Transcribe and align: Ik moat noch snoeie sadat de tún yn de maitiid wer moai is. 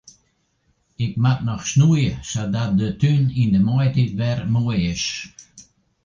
Ik 1.05 1.13
moat 1.23 1.41
noch 1.47 1.63
snoeie 1.71 2.11
sadat 2.31 2.71
de 2.79 2.87
tún 3.01 3.23
yn 3.41 3.51
de 3.53 3.61
maitiid 3.67 4.11
wer 4.19 4.39
moai 4.53 4.79
is. 4.93 5.05